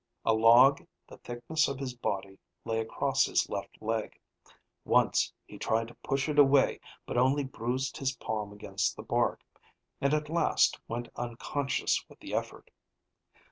[0.25, 4.19] A log the thickness of his body lay across his left leg.
[4.83, 9.41] Once he tried to push it away but only bruised his palm against the bark,
[10.01, 12.71] and at last went unconscious with the effort.